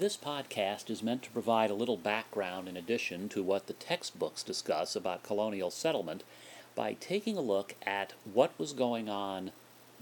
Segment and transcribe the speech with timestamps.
[0.00, 4.42] This podcast is meant to provide a little background in addition to what the textbooks
[4.42, 6.24] discuss about colonial settlement
[6.74, 9.50] by taking a look at what was going on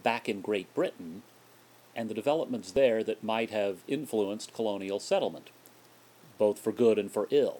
[0.00, 1.24] back in Great Britain
[1.96, 5.50] and the developments there that might have influenced colonial settlement,
[6.38, 7.58] both for good and for ill.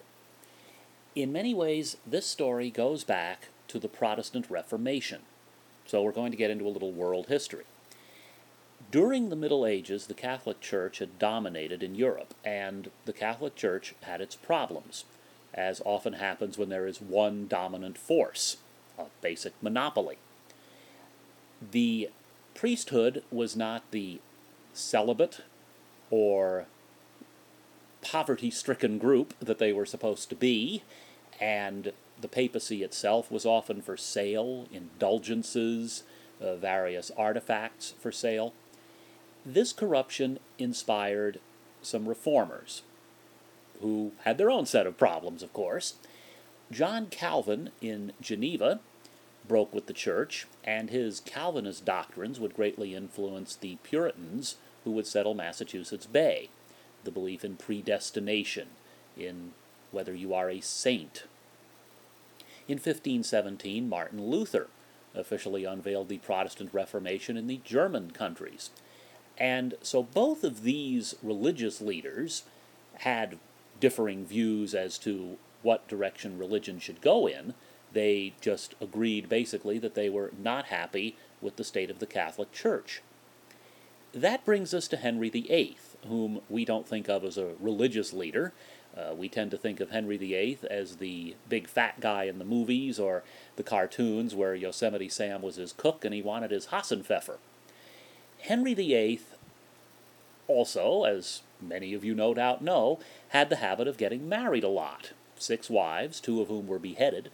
[1.17, 5.23] In many ways, this story goes back to the Protestant Reformation,
[5.87, 7.65] so we're going to get into a little world history.
[8.91, 13.95] During the Middle Ages, the Catholic Church had dominated in Europe, and the Catholic Church
[14.03, 15.05] had its problems,
[15.53, 18.57] as often happens when there is one dominant force,
[18.99, 20.17] a basic monopoly.
[21.71, 22.09] The
[22.55, 24.21] priesthood was not the
[24.73, 25.43] celibate
[26.11, 26.65] or
[28.01, 30.83] poverty stricken group that they were supposed to be,
[31.39, 36.05] and the papacy itself was often for sale, indulgences,
[36.41, 38.55] uh, various artifacts for sale.
[39.45, 41.41] This corruption inspired
[41.83, 42.83] some reformers
[43.81, 45.95] who had their own set of problems, of course.
[46.71, 48.81] John Calvin in Geneva
[49.47, 55.07] broke with the church, and his Calvinist doctrines would greatly influence the Puritans who would
[55.07, 56.51] settle Massachusetts Bay.
[57.05, 58.69] The belief in predestination,
[59.17, 59.53] in
[59.91, 61.25] whether you are a saint.
[62.67, 64.69] In 1517, Martin Luther
[65.15, 68.71] officially unveiled the Protestant Reformation in the German countries.
[69.39, 72.43] And so both of these religious leaders
[72.99, 73.39] had
[73.81, 77.55] differing views as to what direction religion should go in.
[77.93, 82.53] They just agreed basically that they were not happy with the state of the Catholic
[82.53, 83.03] Church.
[84.13, 88.53] That brings us to Henry VIII, whom we don't think of as a religious leader.
[88.97, 92.45] Uh, we tend to think of Henry VIII as the big fat guy in the
[92.45, 93.23] movies or
[93.57, 97.37] the cartoons where Yosemite Sam was his cook and he wanted his Hassenpfeffer.
[98.41, 99.21] Henry VIII
[100.47, 104.69] also, as many of you no doubt know, had the habit of getting married a
[104.69, 107.31] lot six wives, two of whom were beheaded.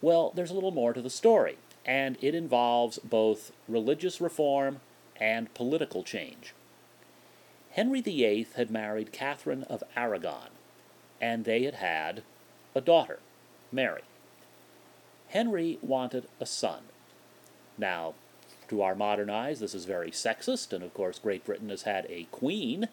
[0.00, 4.80] Well, there's a little more to the story, and it involves both religious reform
[5.18, 6.54] and political change.
[7.70, 10.50] Henry VIII had married Catherine of Aragon,
[11.20, 12.22] and they had had
[12.74, 13.18] a daughter,
[13.72, 14.02] Mary.
[15.28, 16.84] Henry wanted a son.
[17.76, 18.14] Now,
[18.68, 22.06] to our modern eyes, this is very sexist, and of course, Great Britain has had
[22.08, 22.84] a queen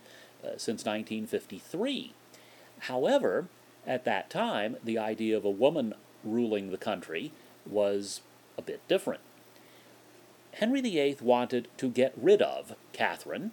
[0.43, 2.13] uh, since 1953.
[2.79, 3.47] However,
[3.85, 7.31] at that time, the idea of a woman ruling the country
[7.65, 8.21] was
[8.57, 9.21] a bit different.
[10.53, 13.51] Henry VIII wanted to get rid of Catherine,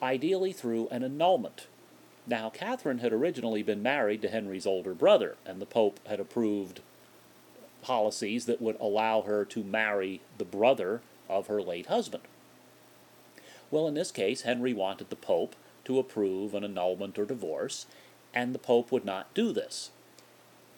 [0.00, 1.66] ideally through an annulment.
[2.26, 6.80] Now, Catherine had originally been married to Henry's older brother, and the Pope had approved
[7.82, 12.24] policies that would allow her to marry the brother of her late husband.
[13.70, 17.86] Well, in this case, Henry wanted the Pope to approve an annulment or divorce,
[18.34, 19.90] and the Pope would not do this.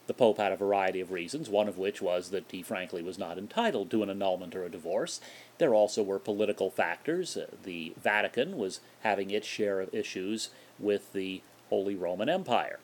[0.07, 3.19] The Pope had a variety of reasons, one of which was that he frankly was
[3.19, 5.21] not entitled to an annulment or a divorce.
[5.59, 7.37] There also were political factors.
[7.37, 10.49] Uh, the Vatican was having its share of issues
[10.79, 12.79] with the Holy Roman Empire.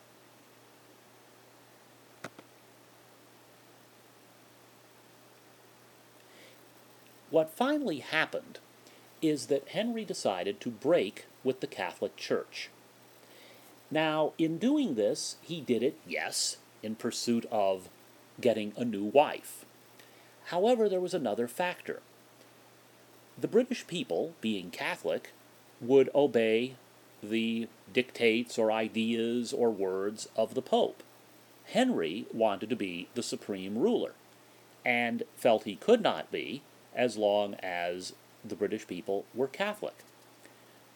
[7.55, 8.59] Finally happened
[9.21, 12.69] is that Henry decided to break with the Catholic Church.
[13.89, 17.87] Now, in doing this, he did it, yes, in pursuit of
[18.41, 19.65] getting a new wife.
[20.47, 22.01] However, there was another factor.
[23.39, 25.31] The British people, being Catholic,
[25.79, 26.75] would obey
[27.23, 31.03] the dictates or ideas or words of the Pope.
[31.65, 34.11] Henry wanted to be the supreme ruler,
[34.85, 36.61] and felt he could not be
[36.95, 38.13] as long as
[38.43, 39.95] the British people were Catholic.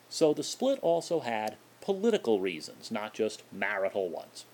[0.10, 4.46] So the split also had political reasons, not just marital ones.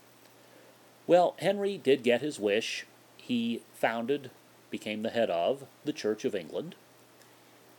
[1.07, 2.85] Well, Henry did get his wish.
[3.17, 4.31] He founded,
[4.69, 6.75] became the head of, the Church of England.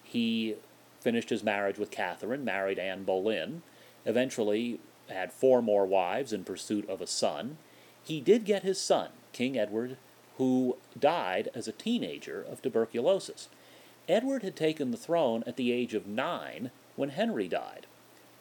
[0.02, 0.56] He
[1.00, 3.62] finished his marriage with Catherine, married Anne Boleyn,
[4.04, 7.58] eventually had four more wives in pursuit of a son.
[8.02, 9.98] He did get his son, King Edward,
[10.38, 13.48] who died as a teenager of tuberculosis.
[14.08, 17.86] Edward had taken the throne at the age of nine when Henry died.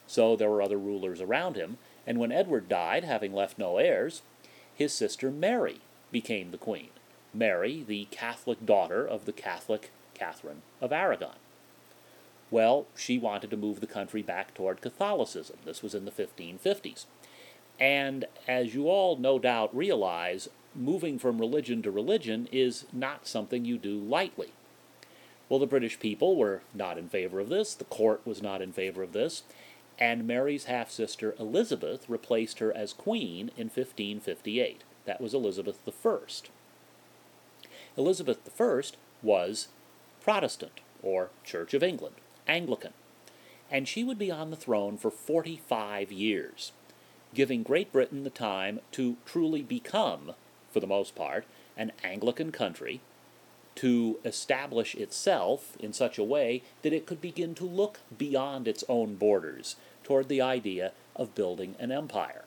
[0.08, 4.22] So there were other rulers around him, and when Edward died, having left no heirs,
[4.74, 5.80] his sister Mary
[6.12, 6.90] became the queen.
[7.34, 11.36] Mary, the Catholic daughter of the Catholic Catherine of Aragon.
[12.52, 15.58] Well, she wanted to move the country back toward Catholicism.
[15.66, 17.06] This was in the 1550s.
[17.80, 23.66] And as you all no doubt realize, moving from religion to religion is not something
[23.66, 24.52] you do lightly.
[25.48, 28.72] Well, the British people were not in favor of this, the court was not in
[28.72, 29.44] favor of this,
[30.00, 34.84] and Mary's half sister Elizabeth replaced her as queen in 1558.
[35.06, 36.18] That was Elizabeth I.
[37.98, 38.82] Elizabeth I
[39.22, 39.68] was
[40.22, 42.16] Protestant, or Church of England,
[42.48, 42.94] Anglican,
[43.72, 46.72] and she would be on the throne for 45 years,
[47.34, 50.34] giving Great Britain the time to truly become,
[50.76, 51.46] for the most part,
[51.78, 53.00] an Anglican country,
[53.76, 58.84] to establish itself in such a way that it could begin to look beyond its
[58.90, 62.44] own borders toward the idea of building an empire.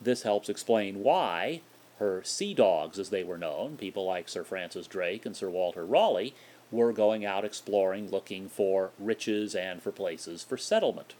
[0.00, 1.60] This helps explain why
[1.98, 5.84] her sea dogs, as they were known, people like Sir Francis Drake and Sir Walter
[5.84, 6.36] Raleigh,
[6.70, 11.14] were going out exploring, looking for riches and for places for settlement.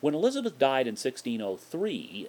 [0.00, 2.28] When Elizabeth died in 1603,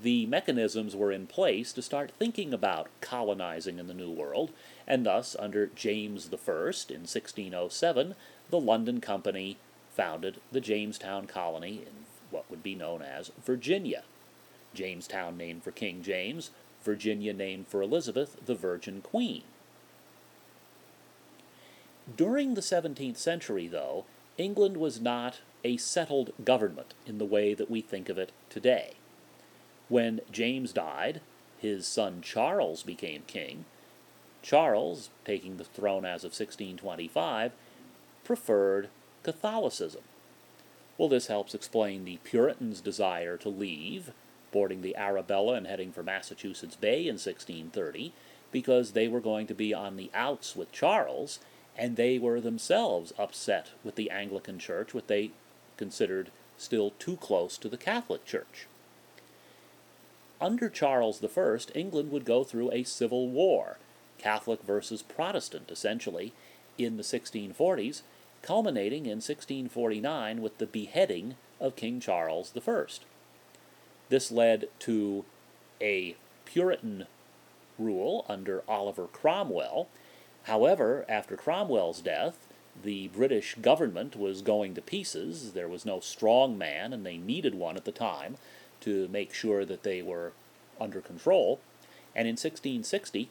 [0.00, 4.50] the mechanisms were in place to start thinking about colonizing in the New World,
[4.86, 8.14] and thus, under James I in 1607,
[8.50, 9.56] the London Company
[9.94, 14.02] founded the Jamestown colony in what would be known as Virginia.
[14.74, 16.50] Jamestown named for King James,
[16.82, 19.42] Virginia named for Elizabeth, the Virgin Queen.
[22.16, 24.04] During the 17th century, though,
[24.36, 28.94] England was not a settled government in the way that we think of it today.
[29.88, 31.20] When James died,
[31.58, 33.66] his son Charles became king.
[34.42, 37.52] Charles, taking the throne as of 1625,
[38.24, 38.88] preferred
[39.22, 40.02] Catholicism.
[40.96, 44.12] Well, this helps explain the Puritans' desire to leave,
[44.52, 48.12] boarding the Arabella and heading for Massachusetts Bay in 1630,
[48.52, 51.40] because they were going to be on the outs with Charles,
[51.76, 55.32] and they were themselves upset with the Anglican Church, which they
[55.76, 58.66] considered still too close to the Catholic Church
[60.44, 63.78] under Charles I, England would go through a civil war,
[64.18, 66.34] Catholic versus Protestant, essentially,
[66.76, 68.02] in the 1640s,
[68.42, 72.84] culminating in 1649 with the beheading of King Charles I.
[74.10, 75.24] This led to
[75.80, 76.14] a
[76.44, 77.06] Puritan
[77.78, 79.88] rule under Oliver Cromwell.
[80.42, 82.36] However, after Cromwell's death,
[82.82, 85.52] the British government was going to pieces.
[85.52, 88.36] There was no strong man, and they needed one at the time
[88.84, 90.32] to make sure that they were
[90.80, 91.60] under control.
[92.14, 93.30] And in 1660,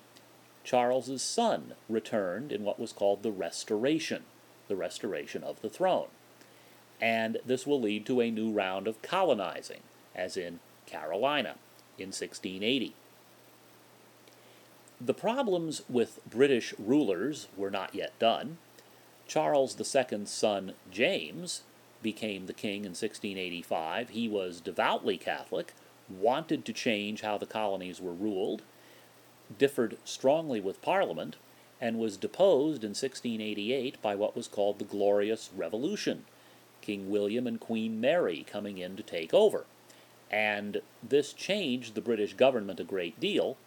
[0.64, 4.24] Charles's son returned in what was called the Restoration,
[4.68, 6.08] the restoration of the throne.
[7.00, 9.82] And this will lead to a new round of colonizing,
[10.16, 11.56] as in Carolina
[11.98, 12.96] in 1680.
[15.00, 18.58] The problems with British rulers were not yet done.
[19.28, 21.64] Charles II's son, James,
[22.04, 25.74] became the king in 1685, he was devoutly Catholic,
[26.10, 28.62] wanted to change how the colonies were ruled,
[29.58, 31.38] differed strongly with Parliament,
[31.82, 36.26] and was deposed in 1688 by what was called the Glorious Revolution,
[36.82, 39.66] King William and Queen Mary coming in to take over.
[40.30, 43.58] And this changed the British government a great deal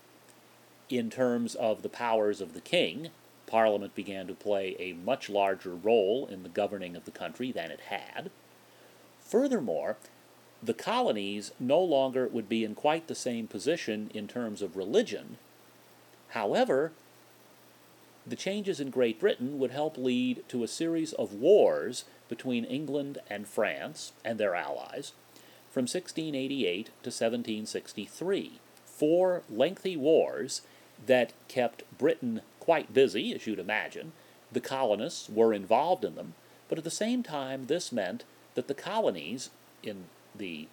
[0.88, 3.10] in terms of the powers of the king,
[3.46, 7.70] Parliament began to play a much larger role in the governing of the country than
[7.70, 8.31] it had.
[9.20, 9.96] Furthermore,
[10.62, 15.38] the colonies no longer would be in quite the same position in terms of religion.
[16.31, 16.93] However,
[18.26, 23.19] the changes in Great Britain would help lead to a series of wars between England
[23.31, 25.12] and France and their allies
[25.70, 28.60] from 1688 to 1763.
[28.84, 30.62] Four lengthy wars
[31.05, 34.13] that kept Britain quite busy, as you'd imagine.
[34.53, 36.35] The colonists were involved in them,
[36.69, 38.25] but at the same time, this meant
[38.56, 39.51] that the colonies,
[39.82, 40.67] in the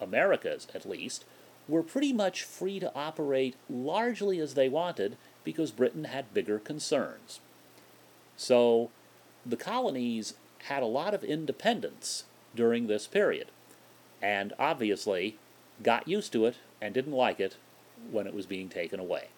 [0.00, 1.26] Americas at least,
[1.68, 7.40] were pretty much free to operate largely as they wanted because Britain had bigger concerns.
[8.36, 8.90] So
[9.44, 10.34] the colonies
[10.64, 12.24] had a lot of independence
[12.54, 13.48] during this period,
[14.22, 15.36] and obviously
[15.82, 17.56] got used to it and didn't like it
[18.10, 19.28] when it was being taken away.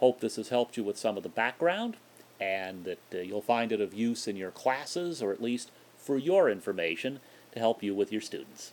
[0.00, 1.96] Hope this has helped you with some of the background
[2.40, 6.16] and that uh, you'll find it of use in your classes or at least for
[6.16, 7.20] your information
[7.52, 8.72] to help you with your students.